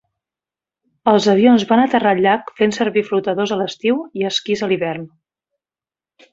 Els 1.11 1.27
avions 1.33 1.65
van 1.73 1.81
aterrar 1.83 2.15
al 2.17 2.23
llac 2.27 2.49
fent 2.61 2.75
servir 2.79 3.05
flotadors 3.11 3.55
a 3.57 3.61
l'estiu 3.63 4.03
i 4.23 4.27
esquís 4.33 4.65
a 4.69 4.73
l'hivern. 4.73 5.09